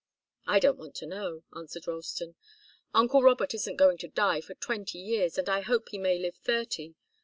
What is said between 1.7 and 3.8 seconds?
Ralston. "Uncle Robert isn't